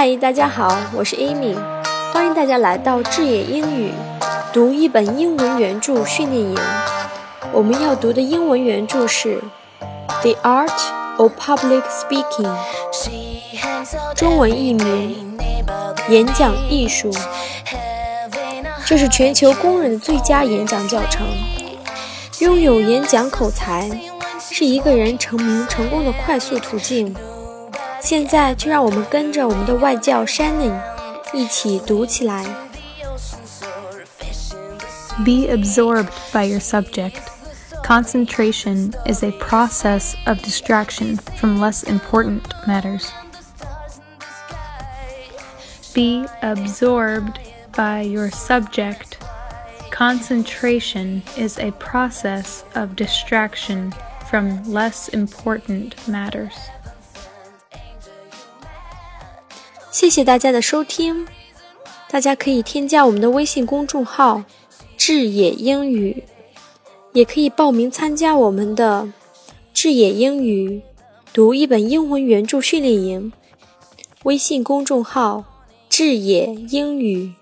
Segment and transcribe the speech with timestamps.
[0.00, 1.56] 嗨，大家好，我是 Amy，
[2.12, 3.92] 欢迎大家来到智野英语
[4.52, 6.56] 读一本英文原著训练营。
[7.52, 9.42] 我们要读的英文原著是
[10.22, 10.70] 《The Art
[11.16, 12.56] of Public Speaking》，
[14.14, 15.36] 中文译名
[16.12, 17.10] 《演讲艺术》。
[18.86, 21.26] 这是全球公认的最佳演讲教程。
[22.38, 23.90] 拥有演讲口才
[24.38, 27.12] 是一个人成名成功的快速途径。
[28.01, 30.79] 现在就让我们跟着我们的外教 Shannon
[31.33, 32.43] 一起读起来。
[35.23, 37.21] Be absorbed by your subject.
[37.83, 43.11] Concentration is a process of distraction from less important matters.
[45.93, 47.39] Be absorbed
[47.75, 49.17] by your subject.
[49.91, 53.93] Concentration is a process of distraction
[54.29, 56.55] from less important matters.
[59.90, 61.26] 谢谢大家的收听，
[62.10, 64.44] 大家可以添加我们的微信公众号
[64.96, 66.22] “智野英语”，
[67.12, 69.10] 也可以报名参加我们的
[69.74, 70.82] “智野英语”
[71.32, 73.32] 读一本英文原著训练营。
[74.24, 75.44] 微信公众号
[75.88, 77.32] “智野英语”。